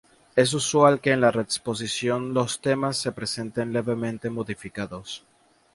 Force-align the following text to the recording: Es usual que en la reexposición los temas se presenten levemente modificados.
Es 0.35 0.55
usual 0.55 0.99
que 0.99 1.11
en 1.11 1.21
la 1.21 1.29
reexposición 1.29 2.33
los 2.33 2.59
temas 2.59 2.97
se 2.97 3.11
presenten 3.11 3.71
levemente 3.71 4.31
modificados. 4.31 5.23